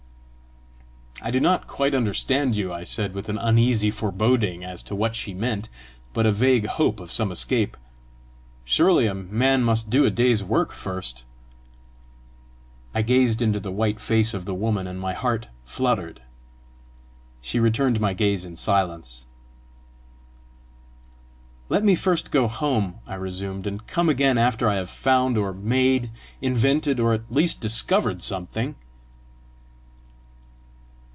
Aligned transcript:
"I 1.23 1.29
do 1.29 1.39
not 1.39 1.67
quite 1.67 1.93
understand 1.93 2.55
you," 2.55 2.73
I 2.73 2.83
said, 2.83 3.13
with 3.13 3.29
an 3.29 3.37
uneasy 3.37 3.91
foreboding 3.91 4.63
as 4.63 4.81
to 4.81 4.95
what 4.95 5.13
she 5.13 5.35
meant, 5.35 5.69
but 6.13 6.25
a 6.25 6.31
vague 6.31 6.65
hope 6.65 6.99
of 6.99 7.11
some 7.13 7.31
escape. 7.31 7.77
"Surely 8.65 9.05
a 9.05 9.13
man 9.13 9.63
must 9.63 9.91
do 9.91 10.03
a 10.03 10.09
day's 10.09 10.43
work 10.43 10.71
first!" 10.71 11.25
I 12.95 13.03
gazed 13.03 13.39
into 13.39 13.59
the 13.59 13.71
white 13.71 13.99
face 14.01 14.33
of 14.33 14.45
the 14.45 14.55
woman, 14.55 14.87
and 14.87 14.99
my 14.99 15.13
heart 15.13 15.45
fluttered. 15.63 16.23
She 17.39 17.59
returned 17.59 18.01
my 18.01 18.13
gaze 18.15 18.43
in 18.43 18.55
silence. 18.55 19.27
"Let 21.69 21.83
me 21.83 21.93
first 21.93 22.31
go 22.31 22.47
home," 22.47 22.95
I 23.05 23.13
resumed, 23.13 23.67
"and 23.67 23.85
come 23.85 24.09
again 24.09 24.39
after 24.39 24.67
I 24.67 24.77
have 24.77 24.89
found 24.89 25.37
or 25.37 25.53
made, 25.53 26.09
invented, 26.41 26.99
or 26.99 27.13
at 27.13 27.31
least 27.31 27.61
discovered 27.61 28.23
something!" 28.23 28.75